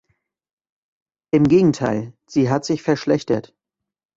Im 1.29 1.43
Gegenteil, 1.47 2.13
sie 2.25 2.49
hat 2.49 2.65
sich 2.65 2.81
verschlechtert. 2.81 3.53